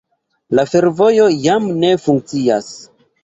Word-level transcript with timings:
La 0.59 0.63
fervojo 0.69 1.27
jam 1.43 1.69
ne 1.83 1.93
funkcias. 2.07 2.73